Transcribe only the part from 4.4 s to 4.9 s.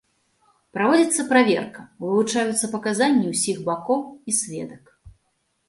сведак.